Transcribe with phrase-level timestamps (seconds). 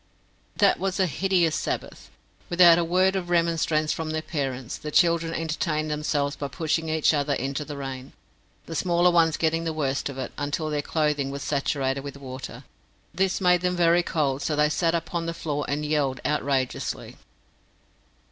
[0.57, 2.09] That was a hideous Sabbath.
[2.49, 7.13] Without a word of remonstrance from their parents, the children entertained themselves by pushing each
[7.13, 8.13] other into the rain,
[8.65, 12.63] the smaller ones getting the worst of it, until their clothing was saturated with water.
[13.13, 17.17] This made them very cold, so they sat upon the floor and yelled outrageously.